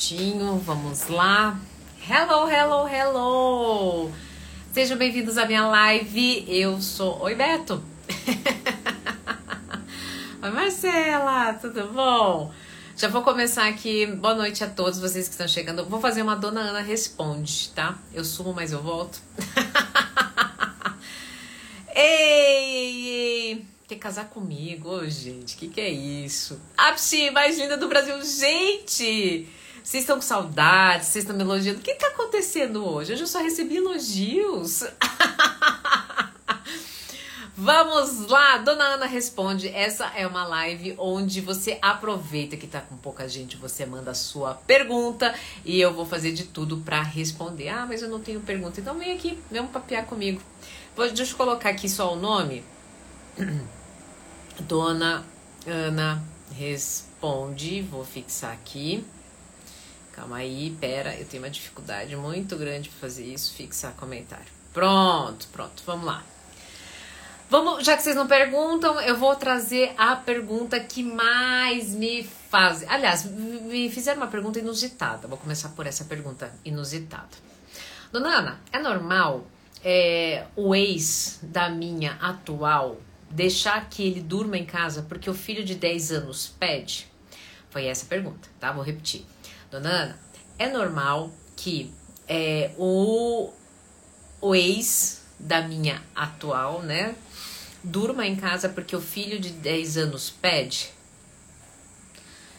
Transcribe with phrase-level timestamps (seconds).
[0.00, 1.60] minutinho, vamos lá.
[2.08, 4.10] Hello, hello, hello!
[4.72, 6.46] Sejam bem-vindos à minha live.
[6.48, 7.20] Eu sou.
[7.20, 7.84] Oi, Beto!
[10.42, 12.50] Oi, Marcela, tudo bom?
[12.96, 14.06] Já vou começar aqui.
[14.06, 15.84] Boa noite a todos vocês que estão chegando.
[15.84, 17.98] Vou fazer uma Dona Ana Responde, tá?
[18.14, 19.20] Eu sumo, mas eu volto.
[21.94, 23.66] ei, ei!
[23.86, 24.88] Quer casar comigo?
[24.88, 26.58] Ô, gente, que que é isso?
[26.74, 28.16] A psi mais linda do Brasil.
[28.24, 29.60] Gente!
[29.82, 31.06] Vocês estão com saudade?
[31.06, 31.78] Vocês estão me elogiando?
[31.78, 33.12] O que tá acontecendo hoje?
[33.12, 34.84] Hoje eu só recebi elogios.
[37.56, 39.68] Vamos lá, Dona Ana responde.
[39.68, 44.14] Essa é uma live onde você aproveita que tá com pouca gente, você manda a
[44.14, 47.68] sua pergunta e eu vou fazer de tudo para responder.
[47.68, 48.80] Ah, mas eu não tenho pergunta.
[48.80, 50.40] Então vem aqui, vem papiar comigo.
[50.96, 52.64] Vou, deixa eu colocar aqui só o nome.
[54.60, 55.24] Dona
[55.66, 57.82] Ana responde.
[57.82, 59.04] Vou fixar aqui.
[60.20, 64.44] Calma aí, pera, eu tenho uma dificuldade muito grande para fazer isso, fixar comentário.
[64.70, 66.22] Pronto, pronto, vamos lá.
[67.48, 72.86] Vamos, já que vocês não perguntam, eu vou trazer a pergunta que mais me faz.
[72.86, 75.26] Aliás, me fizeram uma pergunta inusitada.
[75.26, 77.30] Vou começar por essa pergunta inusitada.
[78.12, 79.46] Dona Ana, é normal
[79.82, 82.98] é, o ex da minha atual
[83.30, 87.08] deixar que ele durma em casa porque o filho de 10 anos pede?
[87.70, 88.70] Foi essa a pergunta, tá?
[88.70, 89.24] Vou repetir.
[89.70, 90.18] Dona Ana,
[90.58, 91.92] é normal que
[92.28, 93.50] é, o,
[94.40, 97.14] o ex da minha atual, né,
[97.82, 100.92] durma em casa porque o filho de 10 anos pede?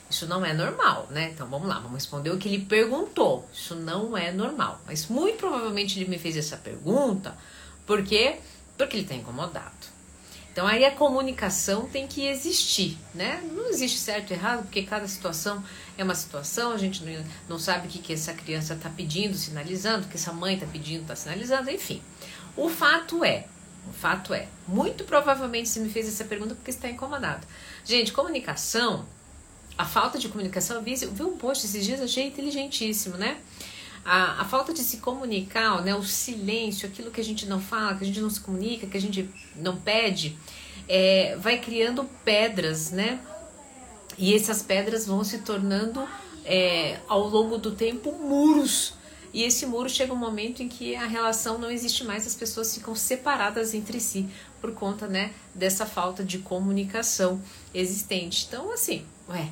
[0.09, 1.31] Isso não é normal, né?
[1.33, 3.47] Então vamos lá, vamos responder o que ele perguntou.
[3.53, 4.81] Isso não é normal.
[4.85, 7.37] Mas muito provavelmente ele me fez essa pergunta
[7.85, 8.37] porque
[8.77, 9.71] porque ele está incomodado.
[10.51, 13.41] Então aí a comunicação tem que existir, né?
[13.53, 15.63] Não existe certo e errado, porque cada situação
[15.97, 19.35] é uma situação, a gente não, não sabe o que, que essa criança está pedindo,
[19.37, 22.01] sinalizando, o que essa mãe está pedindo, está sinalizando, enfim.
[22.57, 23.45] O fato é,
[23.89, 27.47] o fato é, muito provavelmente você me fez essa pergunta porque está incomodado.
[27.85, 29.05] Gente, comunicação,
[29.77, 33.39] a falta de comunicação, eu vi, eu vi um post esses dias, achei inteligentíssimo, né?
[34.03, 37.95] A, a, falta de se comunicar, né, o silêncio, aquilo que a gente não fala,
[37.95, 40.37] que a gente não se comunica, que a gente não pede,
[40.87, 43.19] é, vai criando pedras, né?
[44.17, 46.07] E essas pedras vão se tornando,
[46.43, 48.95] é, ao longo do tempo, muros.
[49.33, 52.73] E esse muro chega um momento em que a relação não existe mais, as pessoas
[52.73, 54.27] ficam separadas entre si
[54.59, 57.41] por conta, né, dessa falta de comunicação
[57.73, 58.45] existente.
[58.47, 59.49] Então, assim, ué,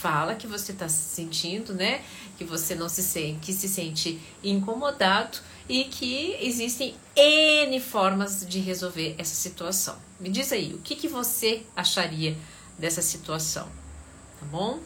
[0.00, 2.02] fala que você está se sentindo, né?
[2.36, 5.38] Que você não se sente, que se sente incomodado
[5.68, 9.96] e que existem N formas de resolver essa situação.
[10.20, 12.36] Me diz aí, o que, que você acharia
[12.78, 13.68] dessa situação?
[14.38, 14.80] Tá bom?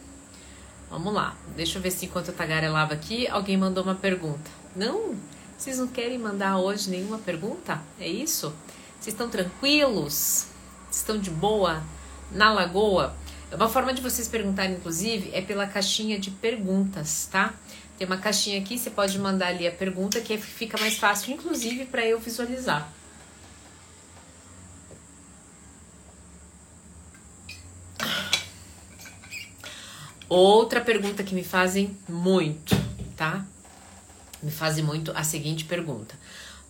[0.90, 1.36] Vamos lá.
[1.56, 4.50] Deixa eu ver se enquanto eu tagarelava aqui, alguém mandou uma pergunta.
[4.74, 5.14] Não?
[5.56, 7.80] Vocês não querem mandar hoje nenhuma pergunta?
[8.00, 8.52] É isso?
[8.98, 10.46] Vocês estão tranquilos?
[10.90, 11.82] Estão de boa?
[12.30, 13.14] Na lagoa?
[13.52, 17.54] Uma forma de vocês perguntarem, inclusive, é pela caixinha de perguntas, tá?
[17.98, 21.84] Tem uma caixinha aqui, você pode mandar ali a pergunta que fica mais fácil, inclusive,
[21.84, 22.90] para eu visualizar.
[30.28, 32.74] Outra pergunta que me fazem muito,
[33.14, 33.44] tá?
[34.42, 36.18] Me fazem muito a seguinte pergunta.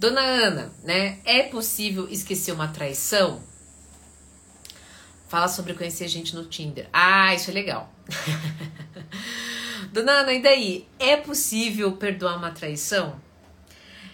[0.00, 1.20] Dona Ana, né?
[1.25, 3.41] É possível esquecer uma traição?
[5.32, 6.87] Fala sobre conhecer gente no Tinder.
[6.93, 7.91] Ah, isso é legal.
[9.91, 10.87] Dona Ana, e daí?
[10.98, 13.19] É possível perdoar uma traição?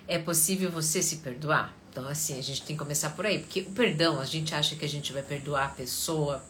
[0.06, 1.74] É possível você se perdoar?
[1.90, 3.40] Então, assim, a gente tem que começar por aí.
[3.40, 6.40] Porque o perdão, a gente acha que a gente vai perdoar a pessoa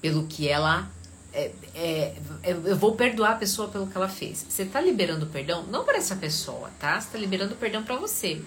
[0.00, 0.88] pelo que ela.
[1.32, 4.46] É, é, eu vou perdoar a pessoa pelo que ela fez.
[4.48, 7.00] Você tá liberando perdão não para essa pessoa, tá?
[7.00, 8.40] Você tá liberando perdão para você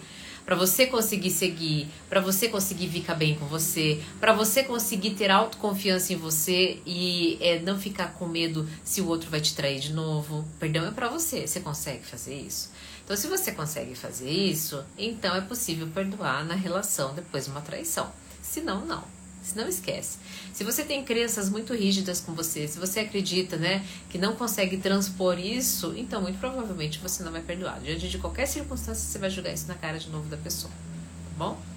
[0.46, 5.32] para você conseguir seguir, para você conseguir ficar bem com você, para você conseguir ter
[5.32, 9.80] autoconfiança em você e é, não ficar com medo se o outro vai te trair
[9.80, 10.46] de novo.
[10.60, 11.48] Perdão é para você.
[11.48, 12.72] Você consegue fazer isso?
[13.04, 17.62] Então, se você consegue fazer isso, então é possível perdoar na relação depois de uma
[17.62, 18.12] traição.
[18.42, 19.23] Se não, não.
[19.44, 20.18] Se não esquece.
[20.54, 24.78] Se você tem crenças muito rígidas com você, se você acredita, né, que não consegue
[24.78, 27.80] transpor isso, então muito provavelmente você não vai perdoar.
[27.82, 30.72] Diante de qualquer circunstância, você vai jogar isso na cara de novo da pessoa.
[30.72, 31.74] Tá bom?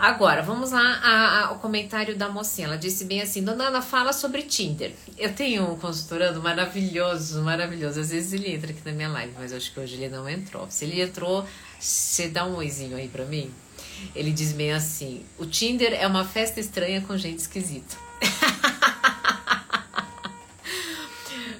[0.00, 2.66] Agora, vamos lá ao comentário da mocinha.
[2.66, 4.94] Ela disse bem assim: Dona Ana, fala sobre Tinder.
[5.18, 8.00] Eu tenho um consultorando maravilhoso, maravilhoso.
[8.00, 10.66] Às vezes ele entra aqui na minha live, mas acho que hoje ele não entrou.
[10.70, 11.46] Se ele entrou,
[11.78, 13.50] você dá um oizinho aí pra mim.
[14.14, 17.96] Ele diz bem assim: o Tinder é uma festa estranha com gente esquisita.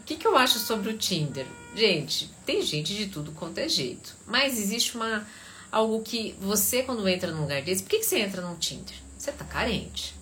[0.01, 1.47] O que, que eu acho sobre o Tinder?
[1.73, 4.17] Gente, tem gente de tudo quanto é jeito.
[4.27, 5.25] Mas existe uma
[5.71, 8.97] algo que você, quando entra num lugar desse, por que, que você entra no Tinder?
[9.17, 10.15] Você tá carente.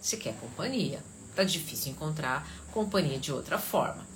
[0.00, 1.02] Você quer companhia.
[1.34, 4.06] Tá difícil encontrar companhia de outra forma.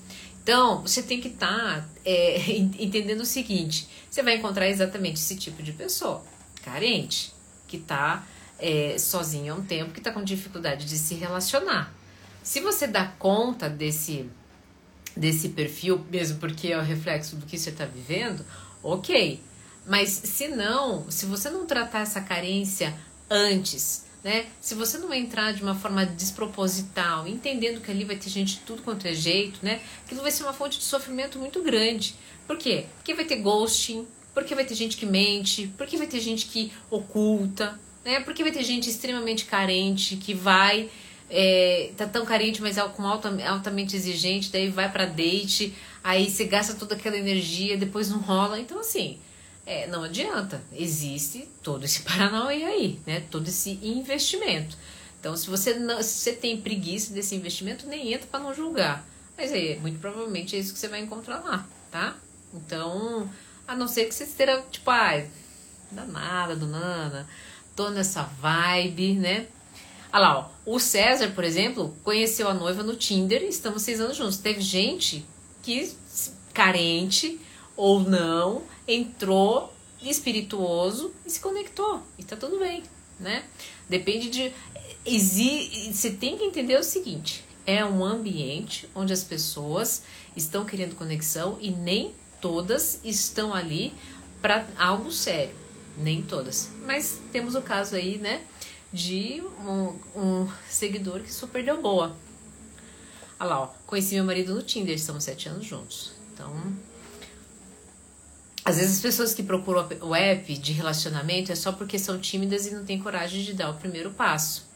[0.43, 5.37] Então, você tem que estar tá, é, entendendo o seguinte: você vai encontrar exatamente esse
[5.37, 6.25] tipo de pessoa,
[6.63, 7.35] carente,
[7.69, 8.27] que tá
[8.59, 11.95] é, sozinha há um tempo, que tá com dificuldade de se relacionar.
[12.43, 14.29] Se você dá conta desse,
[15.17, 18.45] desse perfil, mesmo porque é o reflexo do que você está vivendo,
[18.83, 19.41] ok.
[19.87, 22.95] Mas se não, se você não tratar essa carência
[23.31, 24.47] antes, né?
[24.61, 28.61] Se você não entrar de uma forma desproposital, entendendo que ali vai ter gente de
[28.61, 29.81] tudo quanto é jeito, né?
[30.05, 32.15] Aquilo vai ser uma fonte de sofrimento muito grande.
[32.47, 32.87] Por quê?
[32.97, 34.07] Porque vai ter ghosting,
[34.39, 38.21] porque vai ter gente que mente, porque vai ter gente que oculta, né?
[38.21, 40.89] Porque vai ter gente extremamente carente que vai
[41.29, 46.31] é, tá tão carente, mas é com alta, altamente exigente, daí vai para date, aí
[46.31, 48.61] você gasta toda aquela energia, depois não rola.
[48.61, 49.19] Então, assim,
[49.67, 50.63] é, não adianta.
[50.73, 53.25] Existe todo esse paranauê aí, né?
[53.31, 54.77] Todo esse investimento.
[55.19, 59.05] Então, se você, não, se você tem preguiça desse investimento, nem entra para não julgar.
[59.37, 62.17] Mas aí, muito provavelmente é isso que você vai encontrar lá, tá?
[62.55, 63.29] Então,
[63.69, 65.23] a não ser que você esteja, tipo, ah,
[65.91, 67.29] danada, do nana,
[67.77, 69.47] tô nessa vibe, né?
[70.11, 74.01] Olha lá, ó, o César, por exemplo, conheceu a noiva no Tinder e estamos seis
[74.01, 74.39] anos juntos.
[74.39, 75.27] Teve gente
[75.63, 75.93] que,
[76.55, 77.39] carente
[77.77, 79.71] ou não, entrou
[80.03, 82.03] espirituoso e se conectou.
[82.19, 82.83] E tá tudo bem,
[83.21, 83.45] né?
[83.87, 84.53] Depende de.
[85.93, 90.03] Você tem que entender o seguinte: é um ambiente onde as pessoas
[90.35, 93.95] estão querendo conexão e nem todas estão ali
[94.41, 95.55] para algo sério.
[95.97, 96.71] Nem todas.
[96.85, 98.45] Mas temos o caso aí, né?
[98.93, 102.17] De um, um seguidor que super deu boa.
[103.41, 103.67] Olha lá, ó.
[103.87, 106.13] Conheci meu marido no Tinder, estamos sete anos juntos.
[106.33, 106.53] Então,
[108.65, 112.67] às vezes as pessoas que procuram o app de relacionamento é só porque são tímidas
[112.67, 114.69] e não têm coragem de dar o primeiro passo.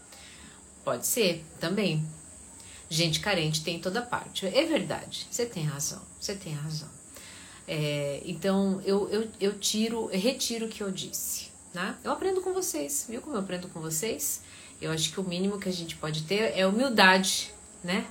[0.85, 2.05] Pode ser, também.
[2.89, 4.47] Gente carente tem em toda parte.
[4.47, 6.89] É verdade, você tem razão, você tem razão.
[7.67, 11.51] É, então eu, eu, eu tiro, eu retiro o que eu disse.
[11.73, 11.97] Né?
[12.05, 14.43] Eu aprendo com vocês, viu como eu aprendo com vocês?
[14.81, 18.05] Eu acho que o mínimo que a gente pode ter é humildade, né?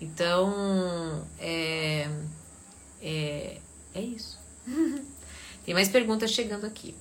[0.00, 2.08] Então, é,
[3.02, 3.58] é,
[3.94, 4.38] é isso.
[5.64, 6.94] Tem mais perguntas chegando aqui.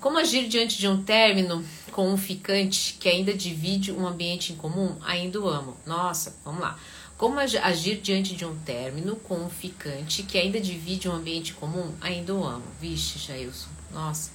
[0.00, 4.56] Como agir diante de um término com um ficante que ainda divide um ambiente em
[4.56, 4.96] comum?
[5.02, 5.76] Ainda o amo.
[5.84, 6.78] Nossa, vamos lá.
[7.20, 11.94] Como agir diante de um término com um ficante que ainda divide um ambiente comum?
[12.00, 12.64] Ainda o amo.
[12.80, 13.68] Vixe, Jailson.
[13.92, 14.30] Nossa,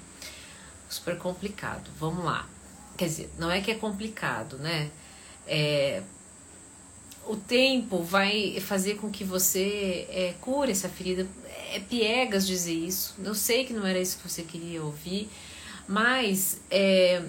[0.88, 1.90] super complicado.
[2.00, 2.48] Vamos lá.
[2.96, 4.92] Quer dizer, não é que é complicado, né?
[5.48, 6.04] É,
[7.26, 11.28] o tempo vai fazer com que você é, cure essa ferida.
[11.72, 13.16] É piegas dizer isso.
[13.18, 15.28] Eu sei que não era isso que você queria ouvir,
[15.88, 17.24] mas é,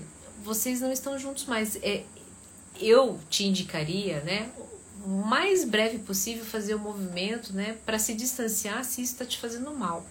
[0.45, 1.77] vocês não estão juntos mais.
[1.77, 2.03] É,
[2.79, 4.51] eu te indicaria, né,
[5.07, 9.71] mais breve possível fazer o movimento, né, para se distanciar se isso está te fazendo
[9.75, 10.05] mal.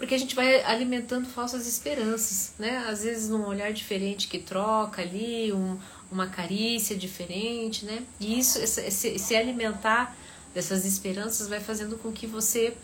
[0.00, 2.78] Porque a gente vai alimentando falsas esperanças, né?
[2.88, 5.78] Às vezes num olhar diferente que troca ali, um,
[6.10, 8.02] uma carícia diferente, né?
[8.18, 10.16] E isso, esse, se alimentar
[10.54, 12.74] dessas esperanças vai fazendo com que você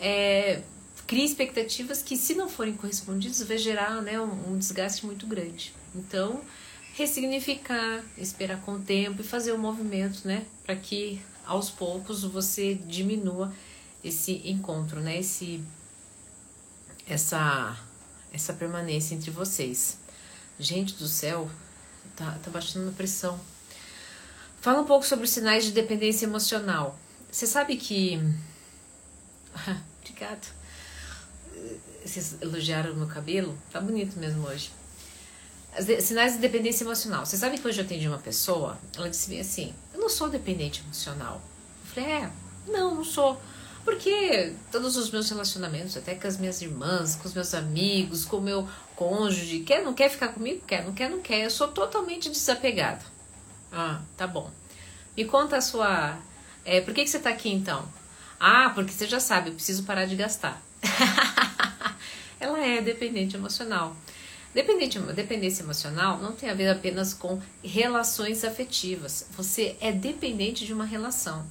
[0.00, 0.62] é,
[1.06, 5.74] crie expectativas que, se não forem correspondidas, vai gerar né, um, um desgaste muito grande.
[5.94, 6.40] Então,
[6.94, 10.44] ressignificar, esperar com o tempo e fazer o um movimento, né?
[10.64, 13.52] Para que aos poucos você diminua
[14.04, 15.18] esse encontro, né?
[15.18, 15.62] Esse,
[17.06, 17.76] essa,
[18.32, 19.98] essa permanência entre vocês.
[20.58, 21.50] Gente do céu,
[22.14, 23.40] tá, tá baixando a pressão.
[24.60, 26.98] Fala um pouco sobre os sinais de dependência emocional.
[27.30, 28.20] Você sabe que.
[30.00, 30.46] Obrigada.
[32.04, 33.56] Vocês elogiaram o meu cabelo?
[33.72, 34.70] Tá bonito mesmo hoje.
[36.00, 37.24] Sinais de dependência emocional.
[37.24, 40.28] Você sabe que hoje eu atendi uma pessoa, ela disse bem assim: Eu não sou
[40.28, 41.40] dependente emocional.
[41.84, 42.30] Eu falei: É,
[42.66, 43.40] não, não sou.
[43.84, 48.36] Porque todos os meus relacionamentos, até com as minhas irmãs, com os meus amigos, com
[48.36, 50.62] o meu cônjuge, quer, não quer ficar comigo?
[50.66, 51.44] Quer, não quer, não quer.
[51.44, 53.02] Eu sou totalmente desapegada.
[53.72, 54.50] Ah, tá bom.
[55.16, 56.18] Me conta a sua.
[56.64, 57.88] É, por que, que você tá aqui então?
[58.38, 60.60] Ah, porque você já sabe, eu preciso parar de gastar.
[62.38, 63.96] Ela é dependente emocional.
[64.54, 69.26] Dependente, dependência emocional não tem a ver apenas com relações afetivas.
[69.36, 71.46] Você é dependente de uma relação.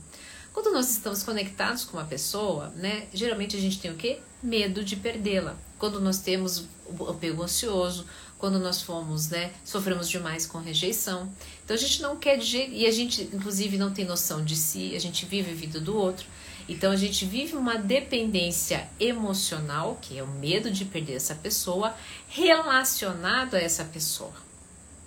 [0.53, 4.20] Quando nós estamos conectados com uma pessoa, né, geralmente a gente tem o quê?
[4.43, 5.55] Medo de perdê-la.
[5.79, 8.05] Quando nós temos o apego ansioso,
[8.38, 11.31] quando nós fomos, né, sofremos demais com rejeição.
[11.63, 14.55] Então a gente não quer de jeito, e a gente inclusive não tem noção de
[14.55, 16.27] si, a gente vive a vida do outro.
[16.72, 21.94] Então a gente vive uma dependência emocional, que é o medo de perder essa pessoa,
[22.30, 24.32] relacionado a essa pessoa,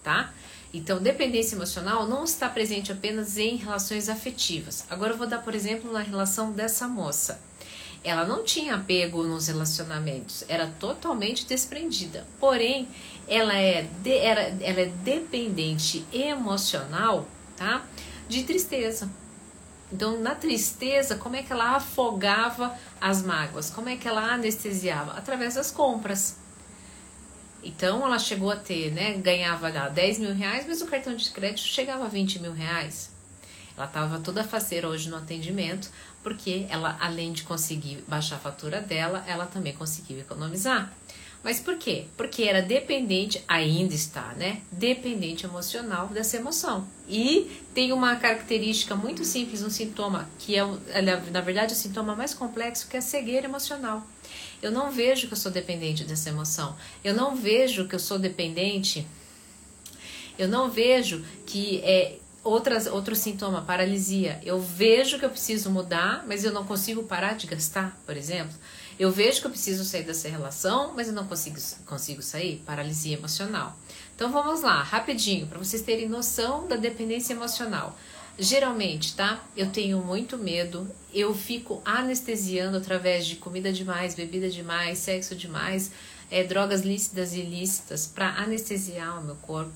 [0.02, 0.30] tá?
[0.75, 4.85] Então, dependência emocional não está presente apenas em relações afetivas.
[4.90, 7.40] Agora eu vou dar, por exemplo, na relação dessa moça.
[8.02, 12.26] Ela não tinha apego nos relacionamentos, era totalmente desprendida.
[12.38, 12.87] Porém,
[13.26, 17.83] ela é, de, era, ela é dependente emocional, tá?
[18.28, 19.09] De tristeza.
[19.92, 23.70] Então, na tristeza, como é que ela afogava as mágoas?
[23.70, 25.12] Como é que ela anestesiava?
[25.12, 26.38] Através das compras.
[27.62, 29.14] Então, ela chegou a ter, né?
[29.14, 33.10] Ganhava lá 10 mil reais, mas o cartão de crédito chegava a 20 mil reais.
[33.76, 35.90] Ela estava toda faceira hoje no atendimento,
[36.22, 40.92] porque ela, além de conseguir baixar a fatura dela, ela também conseguiu economizar.
[41.44, 42.06] Mas por quê?
[42.16, 44.62] Porque era dependente, ainda está, né?
[44.72, 46.88] Dependente emocional dessa emoção.
[47.06, 50.62] E tem uma característica muito simples, um sintoma, que é,
[51.30, 54.02] na verdade, o sintoma mais complexo, que é a cegueira emocional.
[54.62, 56.74] Eu não vejo que eu sou dependente dessa emoção.
[57.04, 59.06] Eu não vejo que eu sou dependente.
[60.38, 64.40] Eu não vejo que é outras, outro sintoma, paralisia.
[64.42, 68.54] Eu vejo que eu preciso mudar, mas eu não consigo parar de gastar, por exemplo.
[68.98, 72.62] Eu vejo que eu preciso sair dessa relação, mas eu não consigo, consigo sair.
[72.64, 73.76] Paralisia emocional.
[74.14, 77.96] Então vamos lá, rapidinho, para vocês terem noção da dependência emocional.
[78.38, 79.44] Geralmente, tá?
[79.56, 85.92] Eu tenho muito medo, eu fico anestesiando através de comida demais, bebida demais, sexo demais,
[86.30, 89.72] é, drogas lícitas e ilícitas para anestesiar o meu corpo.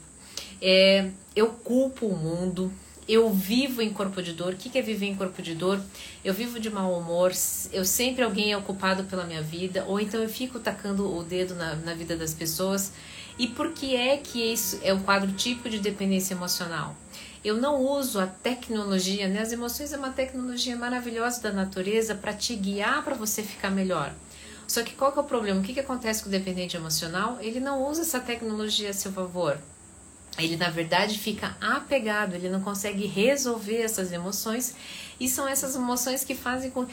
[0.61, 2.73] É, eu culpo o mundo,
[3.09, 4.53] eu vivo em corpo de dor.
[4.53, 5.81] O que é viver em corpo de dor?
[6.23, 7.33] Eu vivo de mau humor,
[7.73, 11.55] eu sempre alguém é ocupado pela minha vida, ou então eu fico tacando o dedo
[11.55, 12.93] na, na vida das pessoas.
[13.39, 16.95] E por que é que isso é o quadro típico de dependência emocional?
[17.43, 19.41] Eu não uso a tecnologia, né?
[19.41, 24.13] As emoções é uma tecnologia maravilhosa da natureza para te guiar para você ficar melhor.
[24.67, 25.61] Só que qual que é o problema?
[25.61, 27.39] O que, que acontece com o dependente emocional?
[27.41, 29.57] Ele não usa essa tecnologia a seu favor
[30.39, 34.75] ele na verdade fica apegado, ele não consegue resolver essas emoções
[35.19, 36.87] e são essas emoções que fazem com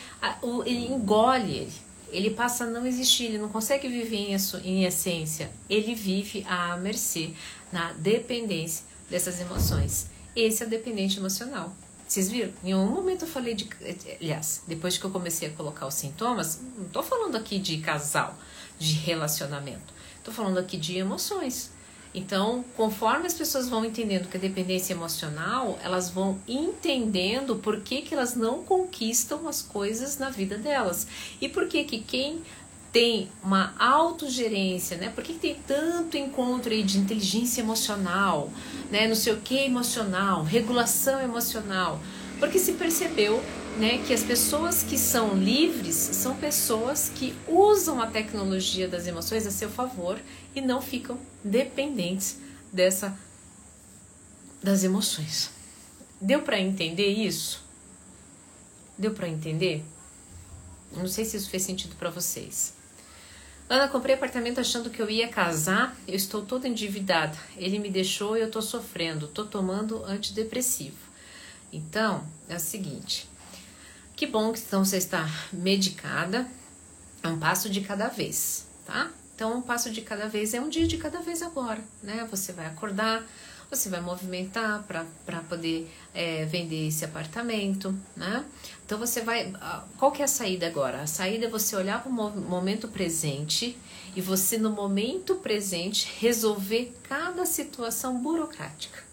[0.66, 1.74] ele engole ele,
[2.10, 6.76] ele passa a não existir, ele não consegue viver em, em essência, ele vive à
[6.78, 7.32] mercê,
[7.72, 10.08] na dependência dessas emoções.
[10.36, 11.74] Esse é o dependente emocional.
[12.08, 12.54] Vocês viram?
[12.64, 13.68] Em um momento eu falei de.
[14.22, 18.38] Aliás, depois que eu comecei a colocar os sintomas, não estou falando aqui de casal,
[18.78, 19.94] de relacionamento.
[20.18, 21.72] Estou falando aqui de emoções.
[22.16, 28.02] Então, conforme as pessoas vão entendendo que a dependência emocional, elas vão entendendo por que,
[28.02, 31.06] que elas não conquistam as coisas na vida delas.
[31.42, 32.42] E por que que quem
[32.94, 35.12] tem uma autogerência, né?
[35.14, 38.50] Por que, que tem tanto encontro aí de inteligência emocional,
[38.90, 39.06] né?
[39.06, 42.00] Não sei o que emocional, regulação emocional.
[42.40, 43.44] Porque se percebeu
[43.78, 49.46] né, que as pessoas que são livres são pessoas que usam a tecnologia das emoções
[49.46, 50.20] a seu favor
[50.56, 52.40] e não ficam dependentes
[52.72, 53.18] dessa
[54.64, 55.52] das emoções.
[56.20, 57.64] Deu para entender isso?
[58.98, 59.84] Deu para entender?
[60.92, 62.74] Não sei se isso fez sentido para vocês.
[63.70, 67.38] Ana, comprei apartamento achando que eu ia casar, eu estou toda endividada.
[67.58, 70.98] Ele me deixou e eu estou sofrendo, estou tomando antidepressivo.
[71.74, 73.28] Então, é o seguinte,
[74.16, 76.48] que bom que então você está medicada,
[77.22, 79.12] é um passo de cada vez, tá?
[79.36, 82.26] Então, um passo de cada vez é um dia de cada vez agora, né?
[82.32, 83.28] Você vai acordar,
[83.70, 88.46] você vai movimentar para poder é, vender esse apartamento, né?
[88.86, 89.52] Então, você vai.
[89.98, 91.02] Qual que é a saída agora?
[91.02, 93.78] A saída é você olhar para o momento presente
[94.16, 99.04] e você, no momento presente, resolver cada situação burocrática.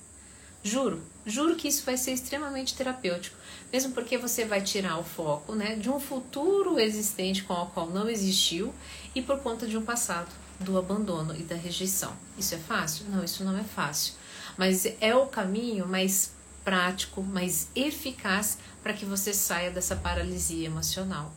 [0.63, 3.37] Juro, juro que isso vai ser extremamente terapêutico,
[3.73, 7.89] mesmo porque você vai tirar o foco né, de um futuro existente com o qual
[7.91, 8.75] não existiu
[9.15, 10.29] e por conta de um passado
[10.61, 12.13] do abandono e da rejeição.
[12.39, 13.07] Isso é fácil?
[13.09, 14.15] Não, isso não é fácil,
[14.57, 16.33] mas é o caminho mais
[16.65, 21.33] prático, mais eficaz para que você saia dessa paralisia emocional,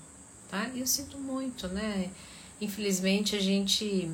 [0.49, 0.69] tá?
[0.73, 2.09] E eu sinto muito, né?
[2.61, 4.11] Infelizmente a gente,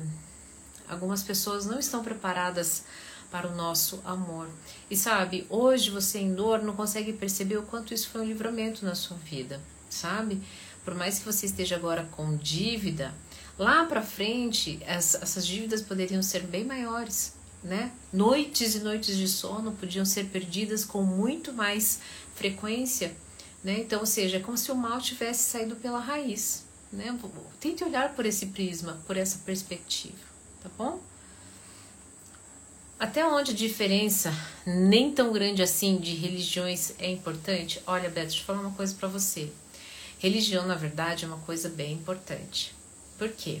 [0.88, 2.84] algumas pessoas não estão preparadas
[3.32, 4.46] para o nosso amor.
[4.90, 8.84] E sabe, hoje você em dor não consegue perceber o quanto isso foi um livramento
[8.84, 9.58] na sua vida,
[9.88, 10.42] sabe?
[10.84, 13.14] Por mais que você esteja agora com dívida,
[13.58, 17.32] lá para frente essas dívidas poderiam ser bem maiores,
[17.64, 17.90] né?
[18.12, 22.00] Noites e noites de sono podiam ser perdidas com muito mais
[22.34, 23.16] frequência,
[23.64, 23.80] né?
[23.80, 27.18] Então, ou seja, é como se o mal tivesse saído pela raiz, né?
[27.58, 30.18] Tente olhar por esse prisma, por essa perspectiva,
[30.62, 31.00] tá bom?
[33.02, 34.32] Até onde a diferença,
[34.64, 37.82] nem tão grande assim, de religiões é importante?
[37.84, 39.50] Olha, Beto, deixa eu falar uma coisa para você.
[40.20, 42.72] Religião, na verdade, é uma coisa bem importante.
[43.18, 43.60] Por quê?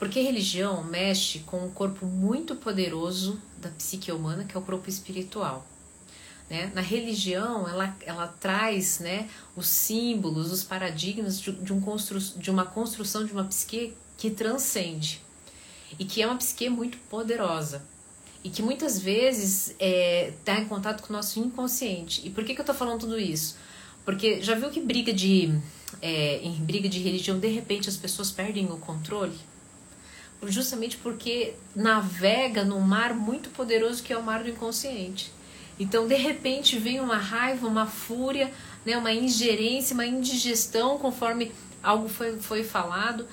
[0.00, 4.90] Porque religião mexe com um corpo muito poderoso da psique humana, que é o corpo
[4.90, 5.64] espiritual.
[6.50, 6.72] Né?
[6.74, 12.50] Na religião, ela, ela traz né, os símbolos, os paradigmas de, de, um constru, de
[12.50, 15.22] uma construção de uma psique que transcende
[15.96, 17.80] e que é uma psique muito poderosa
[18.42, 22.26] e que muitas vezes está é, tá em contato com o nosso inconsciente.
[22.26, 23.56] E por que, que eu estou falando tudo isso?
[24.04, 25.52] Porque já viu que briga de
[26.00, 29.36] é, em briga de religião de repente as pessoas perdem o controle?
[30.44, 35.30] Justamente porque navega num mar muito poderoso que é o mar do inconsciente.
[35.78, 38.52] Então, de repente, vem uma raiva, uma fúria,
[38.84, 43.26] né, uma ingerência, uma indigestão, conforme algo foi, foi falado.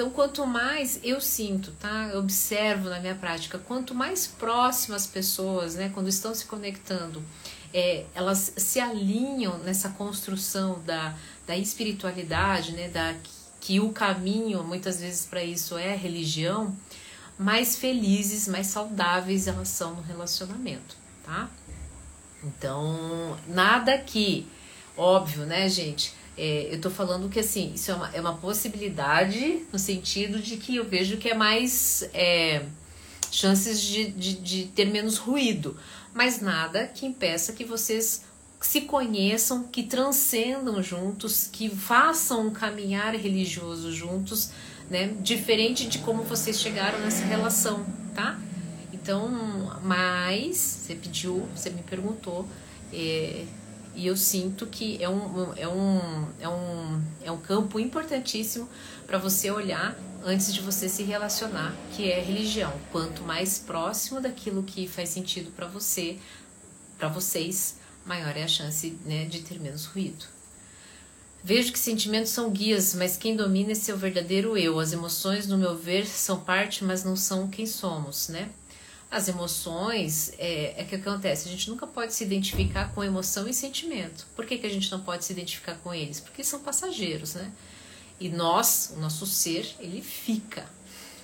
[0.00, 2.08] Então, quanto mais eu sinto, tá?
[2.10, 7.22] Eu observo na minha prática, quanto mais próximas as pessoas, né, quando estão se conectando,
[7.74, 11.14] é, elas se alinham nessa construção da,
[11.46, 13.14] da espiritualidade, né, da,
[13.60, 16.74] que o caminho, muitas vezes, para isso é religião,
[17.38, 21.50] mais felizes, mais saudáveis elas são no relacionamento, tá?
[22.42, 24.46] Então, nada que,
[24.96, 26.14] óbvio, né, gente?
[26.42, 30.56] É, eu tô falando que assim, isso é uma, é uma possibilidade no sentido de
[30.56, 32.64] que eu vejo que é mais é,
[33.30, 35.76] chances de, de, de ter menos ruído,
[36.14, 38.24] mas nada que impeça que vocês
[38.58, 44.50] se conheçam, que transcendam juntos, que façam um caminhar religioso juntos,
[44.88, 45.08] né?
[45.20, 48.40] Diferente de como vocês chegaram nessa relação, tá?
[48.94, 52.48] Então, mas você pediu, você me perguntou,
[52.90, 53.44] é,
[53.94, 58.68] e eu sinto que é um, é um, é um, é um campo importantíssimo
[59.06, 62.72] para você olhar antes de você se relacionar, que é religião.
[62.92, 66.18] Quanto mais próximo daquilo que faz sentido para você,
[66.98, 70.24] para vocês, maior é a chance né, de ter menos ruído.
[71.42, 74.78] Vejo que sentimentos são guias, mas quem domina é seu verdadeiro eu.
[74.78, 78.50] As emoções, no meu ver, são parte, mas não são quem somos, né?
[79.10, 83.52] As emoções, é, é que acontece, a gente nunca pode se identificar com emoção e
[83.52, 84.24] sentimento.
[84.36, 86.20] Por que, que a gente não pode se identificar com eles?
[86.20, 87.50] Porque são passageiros, né?
[88.20, 90.64] E nós, o nosso ser, ele fica,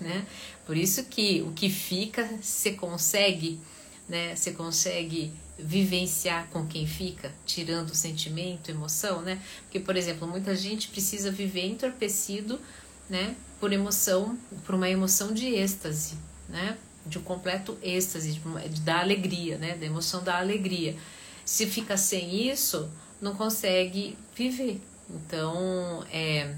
[0.00, 0.26] né?
[0.66, 3.60] Por isso que o que fica, você consegue,
[4.08, 4.34] né?
[4.34, 9.40] Você consegue vivenciar com quem fica, tirando o sentimento, emoção, né?
[9.62, 12.60] Porque, por exemplo, muita gente precisa viver entorpecido,
[13.08, 13.36] né?
[13.60, 16.16] Por emoção, por uma emoção de êxtase,
[16.48, 16.76] né?
[17.06, 19.76] De um completo êxtase, de, da alegria, né?
[19.76, 20.96] Da emoção da alegria.
[21.44, 22.90] Se fica sem isso,
[23.20, 24.80] não consegue viver.
[25.08, 26.54] Então, é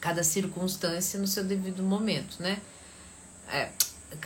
[0.00, 2.60] cada circunstância no seu devido momento, né?
[3.50, 3.68] É,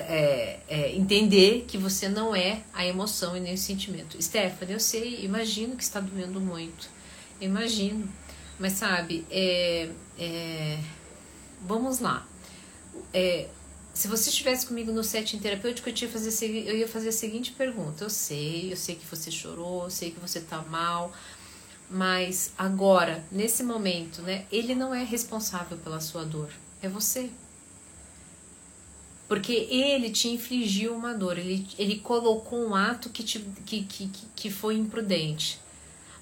[0.00, 4.20] é, é, entender que você não é a emoção e nem o sentimento.
[4.22, 6.88] Stephanie, eu sei, imagino que está doendo muito.
[7.40, 8.08] Imagino.
[8.58, 10.78] Mas sabe, é, é,
[11.62, 12.26] vamos lá.
[13.94, 17.52] Se você estivesse comigo no setting terapêutico, eu, ia fazer, eu ia fazer a seguinte
[17.52, 18.04] pergunta.
[18.04, 21.12] Eu sei, eu sei que você chorou, eu sei que você tá mal,
[21.90, 26.50] mas agora, nesse momento, né, ele não é responsável pela sua dor,
[26.80, 27.28] é você.
[29.28, 34.10] Porque ele te infligiu uma dor, ele, ele colocou um ato que, te, que, que,
[34.34, 35.60] que foi imprudente.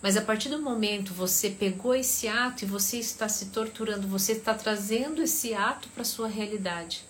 [0.02, 4.32] Mas a partir do momento você pegou esse ato e você está se torturando, você
[4.32, 7.04] está trazendo esse ato para sua realidade.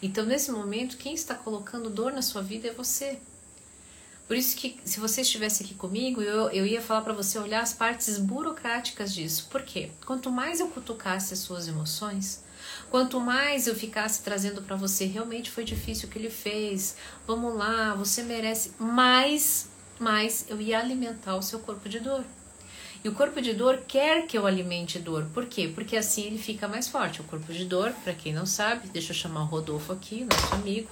[0.00, 3.18] Então, nesse momento, quem está colocando dor na sua vida é você.
[4.28, 7.62] Por isso que, se você estivesse aqui comigo, eu, eu ia falar para você olhar
[7.62, 9.48] as partes burocráticas disso.
[9.50, 9.90] Por quê?
[10.04, 12.44] Quanto mais eu cutucasse as suas emoções,
[12.90, 17.56] quanto mais eu ficasse trazendo para você, realmente foi difícil o que ele fez, vamos
[17.56, 22.22] lá, você merece, mais, mais eu ia alimentar o seu corpo de dor.
[23.04, 25.26] E o corpo de dor quer que eu alimente dor.
[25.32, 25.70] Por quê?
[25.72, 27.20] Porque assim ele fica mais forte.
[27.20, 30.54] O corpo de dor, para quem não sabe, deixa eu chamar o Rodolfo aqui, nosso
[30.54, 30.90] amigo.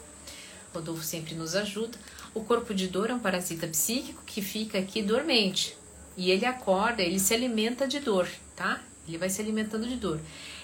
[0.72, 1.98] O Rodolfo sempre nos ajuda.
[2.32, 5.76] O corpo de dor é um parasita psíquico que fica aqui dormente.
[6.16, 8.80] E ele acorda, ele se alimenta de dor, tá?
[9.08, 10.20] Ele vai se alimentando de dor.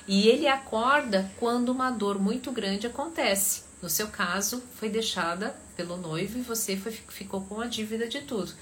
[0.07, 3.65] E ele acorda quando uma dor muito grande acontece.
[3.83, 8.21] No seu caso, foi deixada pelo noivo e você foi, ficou com a dívida de
[8.21, 8.53] tudo.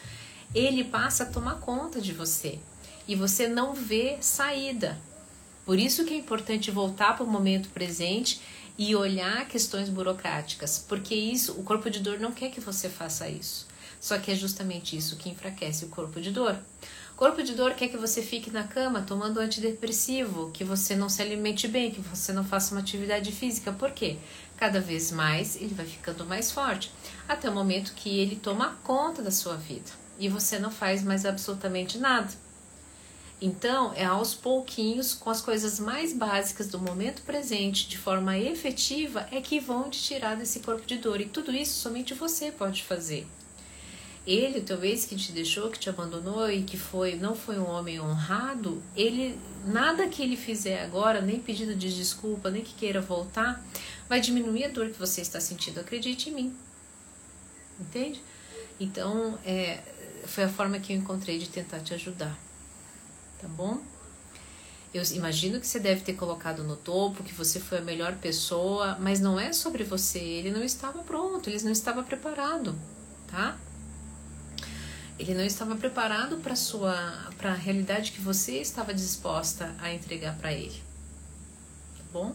[0.55, 2.59] Ele passa a tomar conta de você
[3.11, 4.97] e você não vê saída.
[5.67, 8.41] Por isso que é importante voltar para o momento presente
[8.79, 13.29] e olhar questões burocráticas, porque isso, o corpo de dor não quer que você faça
[13.29, 13.67] isso.
[14.01, 16.57] Só que é justamente isso que enfraquece o corpo de dor.
[17.17, 21.21] Corpo de dor quer que você fique na cama tomando antidepressivo, que você não se
[21.21, 23.73] alimente bem, que você não faça uma atividade física.
[23.73, 24.19] Por quê?
[24.57, 26.93] Cada vez mais ele vai ficando mais forte,
[27.29, 31.27] até o momento que ele toma conta da sua vida e você não faz mais
[31.27, 32.31] absolutamente nada.
[33.43, 39.27] Então, é aos pouquinhos, com as coisas mais básicas do momento presente, de forma efetiva,
[39.33, 41.23] é que vão te tirar desse corpo de dor.
[41.23, 43.27] E tudo isso somente você pode fazer.
[44.27, 47.99] Ele, talvez que te deixou, que te abandonou e que foi não foi um homem
[47.99, 53.65] honrado, ele nada que ele fizer agora, nem pedido de desculpa, nem que queira voltar,
[54.07, 55.81] vai diminuir a dor que você está sentindo.
[55.81, 56.57] Acredite em mim.
[57.81, 58.23] Entende?
[58.79, 59.81] Então, é,
[60.27, 62.50] foi a forma que eu encontrei de tentar te ajudar.
[63.41, 63.81] Tá bom?
[64.93, 68.99] Eu imagino que você deve ter colocado no topo que você foi a melhor pessoa,
[69.01, 70.19] mas não é sobre você.
[70.19, 72.77] Ele não estava pronto, ele não estava preparado,
[73.29, 73.57] tá?
[75.17, 80.37] Ele não estava preparado para sua para a realidade que você estava disposta a entregar
[80.37, 80.83] para ele.
[81.97, 82.35] Tá bom?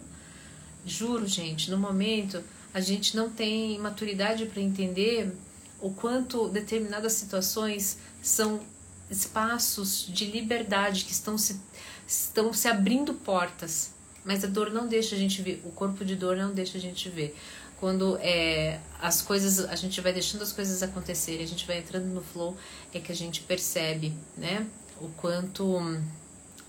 [0.86, 2.42] Juro, gente, no momento
[2.74, 5.36] a gente não tem maturidade para entender
[5.82, 8.62] o quanto determinadas situações são
[9.10, 11.62] espaços de liberdade que estão se,
[12.08, 13.94] estão se abrindo portas.
[14.24, 16.82] Mas a dor não deixa a gente ver, o corpo de dor não deixa a
[16.82, 17.36] gente ver
[17.80, 22.06] quando é, as coisas, a gente vai deixando as coisas acontecerem, a gente vai entrando
[22.06, 22.58] no flow,
[22.94, 24.66] é que a gente percebe, né?
[25.00, 25.66] O quanto,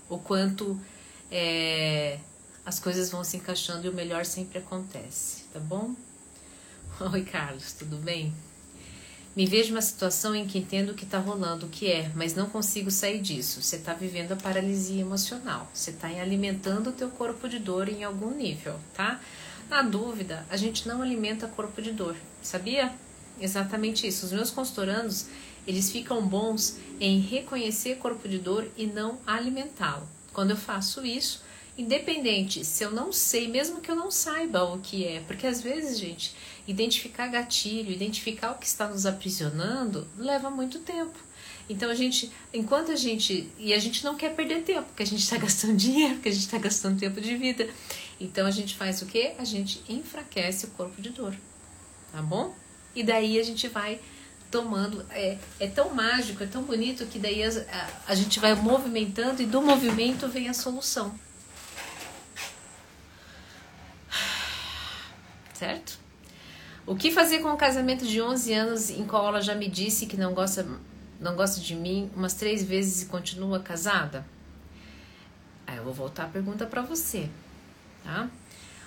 [0.09, 0.79] o quanto
[1.31, 2.19] é,
[2.65, 5.95] as coisas vão se encaixando e o melhor sempre acontece, tá bom?
[7.11, 8.33] Oi, Carlos, tudo bem?
[9.37, 12.33] Me vejo uma situação em que entendo o que está rolando, o que é, mas
[12.33, 13.61] não consigo sair disso.
[13.61, 15.69] Você está vivendo a paralisia emocional.
[15.71, 19.21] Você está alimentando o teu corpo de dor em algum nível, tá?
[19.69, 22.91] Na dúvida, a gente não alimenta corpo de dor, sabia?
[23.39, 24.25] Exatamente isso.
[24.25, 25.27] Os meus consultorandos,
[25.67, 30.09] eles ficam bons em reconhecer corpo de dor e não alimentá-lo.
[30.33, 31.43] Quando eu faço isso,
[31.77, 35.61] independente se eu não sei, mesmo que eu não saiba o que é, porque às
[35.61, 36.35] vezes, gente,
[36.67, 41.17] identificar gatilho, identificar o que está nos aprisionando, leva muito tempo.
[41.69, 43.49] Então a gente, enquanto a gente.
[43.57, 46.31] E a gente não quer perder tempo, porque a gente está gastando dinheiro, porque a
[46.31, 47.69] gente está gastando tempo de vida.
[48.19, 49.33] Então a gente faz o que?
[49.37, 51.35] A gente enfraquece o corpo de dor.
[52.11, 52.55] Tá bom?
[52.95, 53.99] E daí a gente vai
[54.49, 55.05] tomando.
[55.11, 59.41] É, é tão mágico, é tão bonito que daí a, a, a gente vai movimentando
[59.41, 61.13] e do movimento vem a solução.
[65.53, 66.06] Certo?
[66.87, 70.05] O que fazer com um casamento de 11 anos em qual ela já me disse
[70.05, 70.65] que não gosta
[71.19, 74.25] não gosta de mim umas três vezes e continua casada?
[75.67, 77.29] Aí eu vou voltar a pergunta para você,
[78.05, 78.29] tá?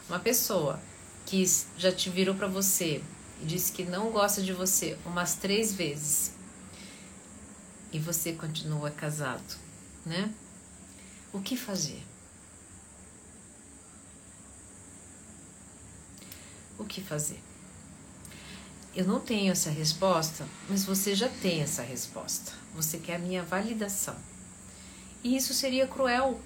[0.08, 0.80] Uma pessoa
[1.26, 1.44] que
[1.76, 3.04] já te virou para você
[3.42, 6.32] e disse que não gosta de você umas três vezes
[7.92, 9.58] e você continua casado,
[10.06, 10.32] né?
[11.34, 12.02] O que fazer?
[16.78, 17.49] O que fazer?
[18.94, 22.52] Eu não tenho essa resposta, mas você já tem essa resposta.
[22.74, 24.16] Você quer a minha validação.
[25.22, 26.40] E isso seria cruel.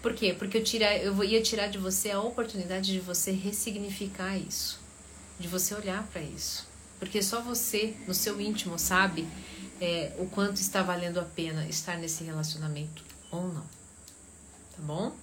[0.00, 0.34] Por quê?
[0.36, 4.80] Porque eu, tira, eu ia tirar de você a oportunidade de você ressignificar isso,
[5.38, 6.66] de você olhar para isso.
[6.98, 9.28] Porque só você, no seu íntimo, sabe
[9.80, 13.62] é, o quanto está valendo a pena estar nesse relacionamento ou não.
[13.62, 15.14] Tá bom?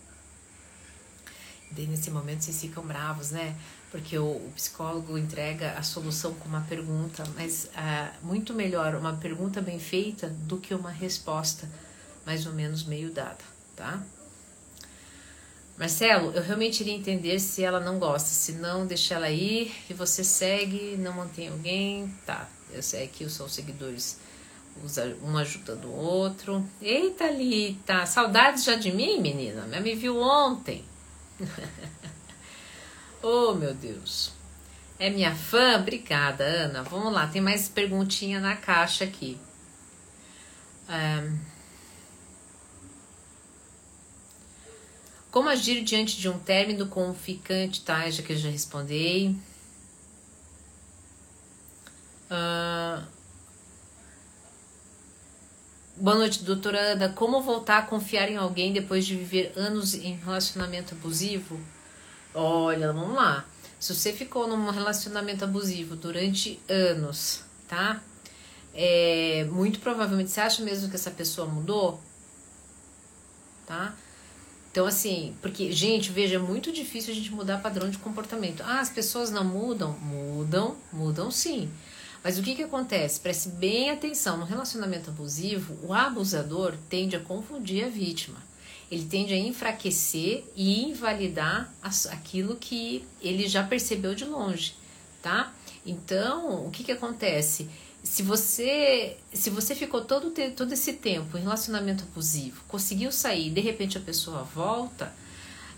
[1.76, 3.56] E nesse momento, vocês ficam bravos, né?
[3.92, 9.14] Porque o, o, psicólogo entrega a solução com uma pergunta, mas ah, muito melhor uma
[9.14, 11.70] pergunta bem feita do que uma resposta
[12.26, 13.44] mais ou menos meio dada,
[13.76, 14.02] tá?
[15.78, 19.94] Marcelo, eu realmente iria entender se ela não gosta, se não, deixa ela ir e
[19.94, 22.50] você segue, não mantém alguém, tá?
[22.72, 24.20] Eu sei que os seus seguidores
[25.24, 26.66] um ajudando o outro.
[26.82, 29.66] Eita, Lita, saudades já de mim, menina?
[29.80, 30.84] Me viu ontem.
[33.22, 34.32] Oh, meu Deus.
[34.98, 35.78] É minha fã?
[35.78, 36.84] Obrigada, Ana.
[36.84, 39.38] Vamos lá, tem mais perguntinha na caixa aqui.
[40.90, 41.38] Um...
[45.32, 47.82] Como agir diante de um término com um ficante?
[47.82, 49.36] Tá, já que eu já respondi.
[52.32, 53.04] Uh...
[55.96, 57.10] Boa noite, doutora Ana.
[57.10, 61.60] Como voltar a confiar em alguém depois de viver anos em relacionamento abusivo?
[62.34, 63.46] Olha, vamos lá.
[63.80, 68.02] Se você ficou num relacionamento abusivo durante anos, tá?
[68.74, 72.00] É, muito provavelmente você acha mesmo que essa pessoa mudou,
[73.66, 73.96] tá?
[74.72, 78.62] Então, assim, porque, gente, veja, é muito difícil a gente mudar padrão de comportamento.
[78.64, 79.94] Ah, as pessoas não mudam?
[80.00, 81.70] Mudam, mudam sim.
[82.24, 83.20] Mas o que, que acontece?
[83.20, 88.38] Preste bem atenção: no relacionamento abusivo, o abusador tende a confundir a vítima.
[88.92, 91.72] Ele tende a enfraquecer e invalidar
[92.10, 94.76] aquilo que ele já percebeu de longe,
[95.22, 95.54] tá?
[95.86, 97.70] Então, o que, que acontece?
[98.04, 103.62] Se você, se você ficou todo, todo esse tempo em relacionamento abusivo, conseguiu sair, de
[103.62, 105.14] repente a pessoa volta,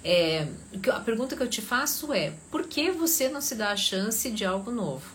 [0.03, 0.47] é,
[0.91, 4.29] a pergunta que eu te faço é: por que você não se dá a chance
[4.31, 5.05] de algo novo?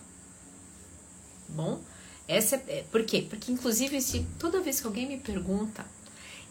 [1.48, 1.80] Bom,
[2.28, 3.26] essa é, é por quê?
[3.28, 5.84] Porque inclusive se toda vez que alguém me pergunta,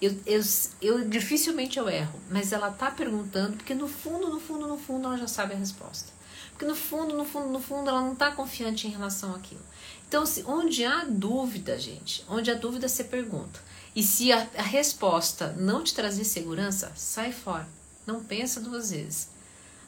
[0.01, 0.41] eu, eu,
[0.81, 5.07] eu dificilmente eu erro, mas ela tá perguntando porque no fundo, no fundo, no fundo
[5.07, 6.13] ela já sabe a resposta.
[6.51, 9.61] Porque no fundo, no fundo, no fundo ela não está confiante em relação àquilo.
[10.07, 13.59] Então, se, onde há dúvida, gente, onde há dúvida, você pergunta.
[13.95, 17.67] E se a, a resposta não te trazer segurança, sai fora.
[18.05, 19.29] Não pensa duas vezes.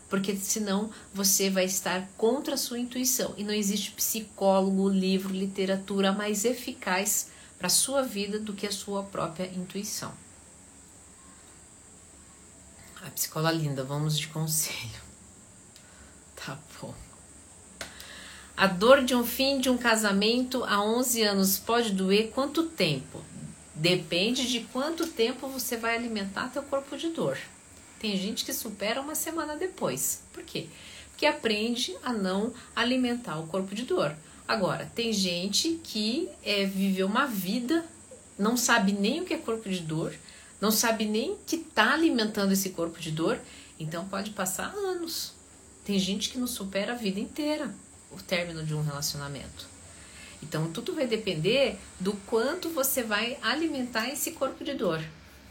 [0.10, 3.34] Porque senão você vai estar contra a sua intuição.
[3.38, 8.72] E não existe psicólogo, livro, literatura mais eficaz para a sua vida do que a
[8.72, 10.14] sua própria intuição.
[13.06, 15.08] A psicóloga linda, vamos de conselho.
[16.36, 16.94] Tá bom.
[18.56, 23.22] A dor de um fim de um casamento há 11 anos pode doer quanto tempo?
[23.76, 27.38] Depende de quanto tempo você vai alimentar teu corpo de dor.
[28.00, 30.24] Tem gente que supera uma semana depois.
[30.32, 30.70] Por quê?
[31.10, 34.16] Porque aprende a não alimentar o corpo de dor.
[34.48, 37.84] Agora, tem gente que é, viveu uma vida,
[38.40, 40.16] não sabe nem o que é corpo de dor,
[40.62, 43.40] não sabe nem que está alimentando esse corpo de dor,
[43.80, 45.34] então pode passar anos.
[45.84, 47.74] Tem gente que não supera a vida inteira
[48.12, 49.68] o término de um relacionamento.
[50.42, 55.04] Então, tudo vai depender do quanto você vai alimentar esse corpo de dor.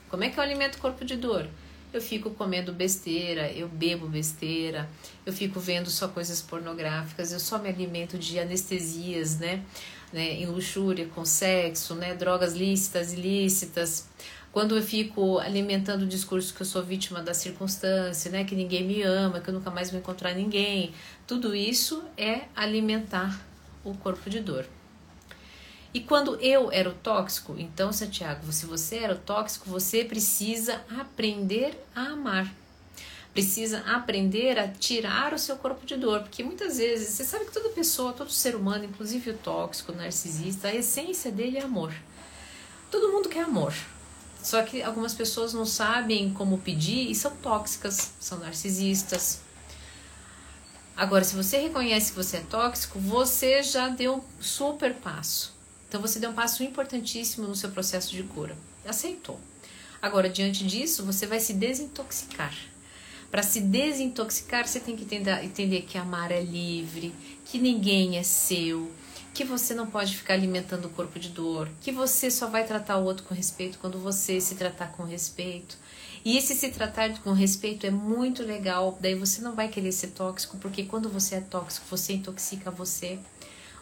[0.09, 1.49] Como é que eu alimento o corpo de dor?
[1.97, 4.87] Eu fico comendo besteira, eu bebo besteira,
[5.25, 9.65] eu fico vendo só coisas pornográficas, eu só me alimento de anestesias, né?
[10.13, 12.15] né em luxúria, com sexo, né?
[12.15, 14.11] Drogas lícitas, ilícitas.
[14.53, 18.45] Quando eu fico alimentando o discurso que eu sou vítima da circunstância, né?
[18.45, 20.93] Que ninguém me ama, que eu nunca mais vou encontrar ninguém,
[21.27, 23.41] tudo isso é alimentar
[23.83, 24.67] o corpo de dor.
[25.97, 30.85] E quando eu era o tóxico, então, Santiago, se você era o tóxico, você precisa
[31.01, 32.53] aprender a amar.
[33.33, 37.53] Precisa aprender a tirar o seu corpo de dor, porque muitas vezes, você sabe que
[37.53, 41.95] toda pessoa, todo ser humano, inclusive o tóxico, o narcisista, a essência dele é amor.
[42.91, 43.73] Todo mundo quer amor.
[44.43, 49.41] Só que algumas pessoas não sabem como pedir e são tóxicas, são narcisistas,
[50.95, 55.56] Agora, se você reconhece que você é tóxico, você já deu um super passo.
[55.89, 58.57] Então, você deu um passo importantíssimo no seu processo de cura.
[58.85, 59.41] Aceitou.
[60.01, 62.55] Agora, diante disso, você vai se desintoxicar.
[63.31, 68.91] Para se desintoxicar, você tem que entender, que amar é livre, que ninguém é seu,
[69.35, 72.99] que você não pode ficar alimentando o corpo de dor, que você só vai tratar
[72.99, 75.77] o outro com respeito quando você se tratar com respeito.
[76.25, 80.09] E esse se tratar com respeito é muito legal, daí você não vai querer ser
[80.09, 83.19] tóxico, porque quando você é tóxico, você intoxica você.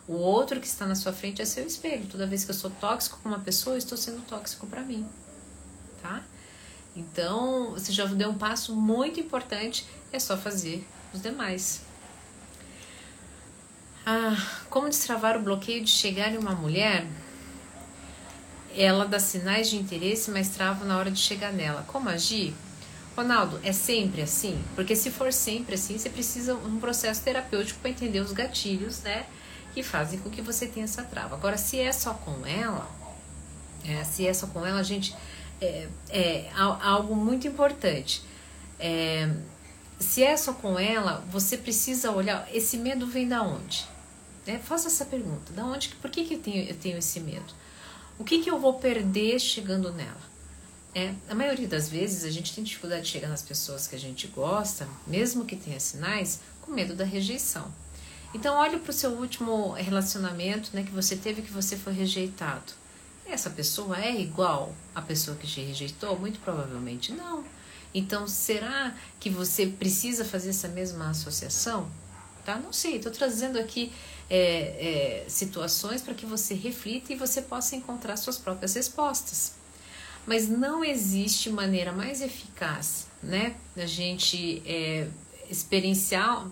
[0.07, 2.07] O outro que está na sua frente é seu espelho.
[2.07, 5.07] Toda vez que eu sou tóxico com uma pessoa, eu estou sendo tóxico para mim,
[6.03, 6.23] tá?
[6.95, 11.83] Então, você já deu um passo muito importante, é só fazer os demais.
[14.07, 14.37] Ah,
[14.69, 17.07] como destravar o bloqueio de chegar em uma mulher?
[18.77, 21.85] Ela dá sinais de interesse, mas trava na hora de chegar nela.
[21.89, 22.55] Como agir?
[23.17, 24.63] Ronaldo, é sempre assim?
[24.75, 29.27] Porque se for sempre assim, você precisa um processo terapêutico para entender os gatilhos, né?
[29.75, 31.35] Que fazem com que você tenha essa trava.
[31.35, 32.89] Agora, se é só com ela,
[33.85, 35.15] é, se é só com ela, gente,
[35.61, 38.23] é, é algo muito importante.
[38.79, 39.29] É,
[39.99, 42.49] se é só com ela, você precisa olhar.
[42.53, 43.87] Esse medo vem da onde?
[44.47, 45.53] É, faça essa pergunta.
[45.53, 45.89] Da onde?
[45.97, 47.53] Por que, que eu, tenho, eu tenho esse medo?
[48.19, 50.35] O que, que eu vou perder chegando nela?
[50.95, 53.99] É, a maioria das vezes a gente tem dificuldade de chegar nas pessoas que a
[53.99, 57.73] gente gosta, mesmo que tenha sinais, com medo da rejeição.
[58.35, 62.73] Então olhe para o seu último relacionamento, né, que você teve que você foi rejeitado.
[63.25, 66.19] Essa pessoa é igual à pessoa que te rejeitou?
[66.19, 67.45] Muito provavelmente não.
[67.95, 71.89] Então será que você precisa fazer essa mesma associação?
[72.45, 72.59] Tá?
[72.59, 72.97] Não sei.
[72.97, 73.93] Estou trazendo aqui
[74.29, 79.55] é, é, situações para que você reflita e você possa encontrar suas próprias respostas.
[80.27, 85.07] Mas não existe maneira mais eficaz, né, da gente é,
[85.51, 86.47] experienciar,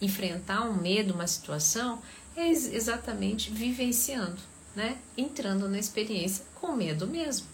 [0.00, 2.00] enfrentar um medo, uma situação,
[2.36, 4.38] é exatamente vivenciando,
[4.74, 7.46] né, entrando na experiência com medo mesmo.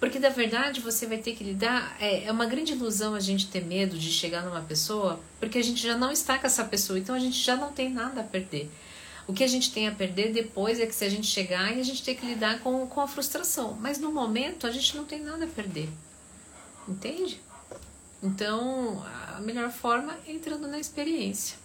[0.00, 1.96] Porque na verdade você vai ter que lidar.
[2.00, 5.64] É, é uma grande ilusão a gente ter medo de chegar numa pessoa, porque a
[5.64, 8.24] gente já não está com essa pessoa, então a gente já não tem nada a
[8.24, 8.70] perder.
[9.26, 11.80] O que a gente tem a perder depois é que se a gente chegar e
[11.80, 13.76] a gente tem que lidar com, com a frustração.
[13.78, 15.88] Mas no momento a gente não tem nada a perder.
[16.88, 17.38] Entende?
[18.22, 19.04] Então,
[19.36, 21.56] a melhor forma é entrando na experiência.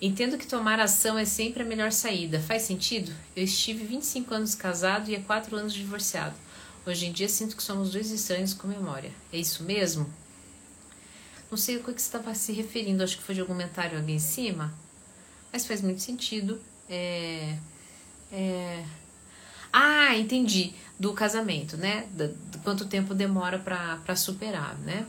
[0.00, 2.38] Entendo que tomar ação é sempre a melhor saída.
[2.38, 3.12] Faz sentido?
[3.34, 6.34] Eu estive 25 anos casado e há 4 anos divorciado.
[6.86, 9.10] Hoje em dia sinto que somos dois estranhos com memória.
[9.32, 10.12] É isso mesmo?
[11.50, 14.12] Não sei o que você estava se referindo, acho que foi de algum comentário ali
[14.12, 14.74] em cima,
[15.52, 16.60] mas faz muito sentido.
[16.88, 17.56] É,
[18.30, 18.84] é...
[19.78, 20.72] Ah, entendi.
[20.98, 22.06] Do casamento, né?
[22.12, 25.06] Do, do quanto tempo demora para superar, né?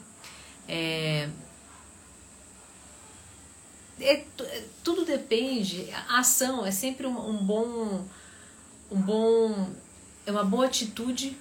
[0.67, 1.29] É,
[4.01, 5.89] é, é, tudo depende.
[6.09, 8.05] A ação é sempre um, um bom,
[8.91, 9.69] um bom,
[10.25, 11.37] é uma boa atitude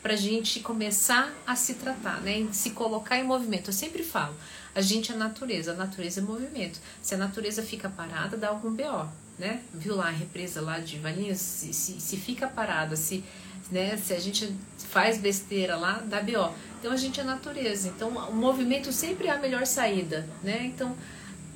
[0.00, 2.46] para a gente começar a se tratar, né?
[2.52, 3.70] Se colocar em movimento.
[3.70, 4.36] Eu sempre falo,
[4.72, 6.78] a gente é natureza, a natureza é movimento.
[7.02, 9.60] Se a natureza fica parada, dá algum BO, né?
[9.72, 11.38] Viu lá a represa lá de Valinhos?
[11.38, 13.22] Se, se, se fica parada, se,
[13.70, 13.96] né?
[13.96, 14.52] se a gente
[14.90, 16.52] faz besteira lá, dá BO.
[16.78, 17.88] Então a gente é natureza.
[17.88, 20.64] Então o movimento sempre é a melhor saída, né?
[20.64, 20.96] Então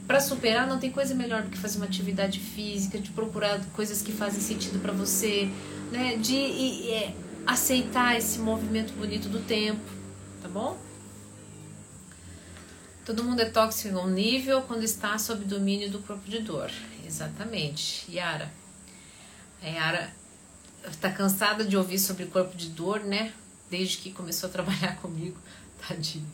[0.07, 4.03] para superar não tem coisa melhor do que fazer uma atividade física, de procurar coisas
[4.03, 5.49] que fazem sentido para você,
[5.91, 6.17] né?
[6.17, 7.15] De e, é,
[7.47, 9.81] aceitar esse movimento bonito do tempo,
[10.41, 10.77] tá bom?
[13.05, 16.71] Todo mundo é tóxico em um nível quando está sob domínio do corpo de dor.
[17.07, 18.11] Exatamente.
[18.11, 18.51] Yara.
[19.63, 20.13] A Yara
[20.89, 23.33] está cansada de ouvir sobre corpo de dor, né?
[23.71, 25.39] Desde que começou a trabalhar comigo.
[25.87, 26.31] Tadinho.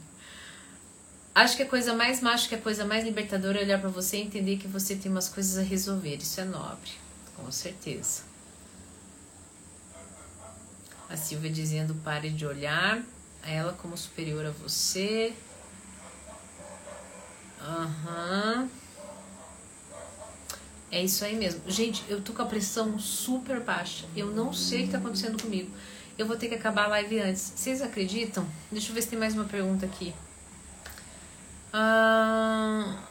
[1.35, 4.17] Acho que a coisa mais macho, que a coisa mais libertadora é olhar para você
[4.17, 6.17] e entender que você tem umas coisas a resolver.
[6.17, 6.91] Isso é nobre,
[7.37, 8.23] com certeza.
[11.09, 13.03] A Silvia dizendo: pare de olhar
[13.45, 15.33] ela como superior a você.
[17.61, 18.63] Aham.
[18.63, 18.88] Uhum.
[20.91, 21.61] É isso aí mesmo.
[21.67, 24.07] Gente, eu tô com a pressão super baixa.
[24.17, 25.71] Eu não sei o que tá acontecendo comigo.
[26.17, 27.53] Eu vou ter que acabar a live antes.
[27.55, 28.47] Vocês acreditam?
[28.73, 30.15] Deixa eu ver se tem mais uma pergunta aqui.
[31.73, 33.03] Ah,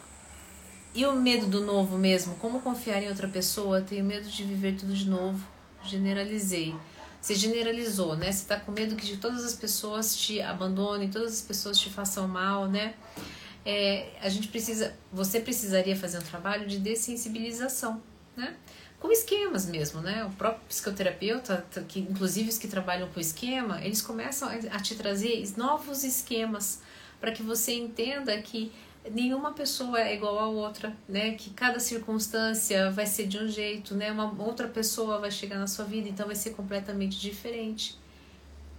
[0.94, 2.36] e o medo do novo mesmo?
[2.36, 3.82] Como confiar em outra pessoa?
[3.82, 5.40] Tenho medo de viver tudo de novo.
[5.84, 6.76] Generalizei.
[7.22, 8.32] Você generalizou, né?
[8.32, 12.28] Você tá com medo que todas as pessoas te abandonem, todas as pessoas te façam
[12.28, 12.96] mal, né?
[13.70, 18.02] É, a gente precisa, você precisaria fazer um trabalho de dessensibilização,
[18.34, 18.56] né?
[18.98, 20.24] Com esquemas mesmo, né?
[20.24, 25.44] O próprio psicoterapeuta, que inclusive os que trabalham com esquema, eles começam a te trazer
[25.58, 26.82] novos esquemas
[27.20, 28.72] para que você entenda que
[29.12, 31.34] nenhuma pessoa é igual a outra, né?
[31.34, 34.10] Que cada circunstância vai ser de um jeito, né?
[34.14, 38.00] Uma outra pessoa vai chegar na sua vida, então vai ser completamente diferente.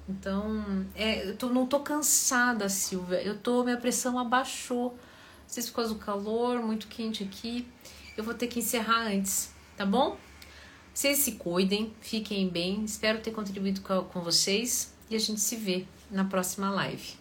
[0.09, 3.23] Então, é, eu tô, não tô cansada, Silvia.
[3.23, 4.92] Eu tô, minha pressão abaixou.
[4.92, 7.68] Não sei se por causa do calor, muito quente aqui.
[8.16, 10.16] Eu vou ter que encerrar antes, tá bom?
[10.94, 12.85] Vocês se cuidem, fiquem bem.
[12.85, 17.18] Espero ter contribuído com, com vocês e a gente se vê na próxima live.